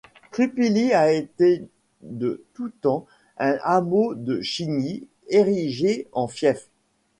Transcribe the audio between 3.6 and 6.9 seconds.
hameau de Chigny érigé en fief.